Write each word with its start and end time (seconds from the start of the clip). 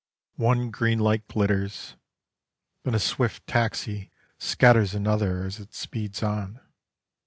One 0.39 0.71
green 0.71 0.97
light 0.97 1.27
glitters: 1.27 1.95
Then 2.81 2.95
a 2.95 2.99
swift 2.99 3.45
taxi 3.45 4.09
Scatters 4.39 4.95
another 4.95 5.43
As 5.43 5.59
it 5.59 5.75
speeds 5.75 6.23
on. 6.23 6.59